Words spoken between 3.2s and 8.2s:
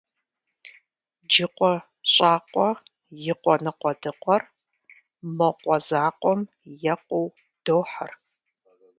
и къуэ ныкъуэдыкъуэр мо къуэ закъуэм екъуу дохьэр.